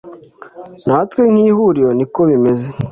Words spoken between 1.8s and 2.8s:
niko bimeze